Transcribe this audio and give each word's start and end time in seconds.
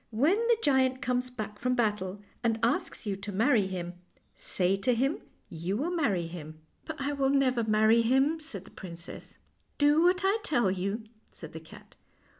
When 0.09 0.37
the 0.47 0.57
giant 0.63 0.99
comes 0.99 1.29
back 1.29 1.59
from 1.59 1.75
battle 1.75 2.23
and 2.43 2.57
asks 2.63 3.05
you 3.05 3.15
to 3.17 3.31
marry 3.31 3.67
him, 3.67 3.93
say 4.35 4.75
to 4.77 4.95
him 4.95 5.19
you 5.47 5.77
will 5.77 5.91
marry 5.91 6.25
him." 6.25 6.53
12G 6.53 6.53
FAIRY 6.53 6.57
TALES" 6.57 6.83
But 6.97 7.01
I 7.01 7.13
will 7.13 7.29
never 7.29 7.63
marry 7.65 8.01
him," 8.01 8.39
said 8.39 8.65
the 8.65 8.71
princess." 8.71 9.37
Do 9.77 10.01
what 10.01 10.21
I 10.23 10.39
tell 10.41 10.71
you," 10.71 11.03
said 11.31 11.53
the 11.53 11.59
cat. 11.59 11.95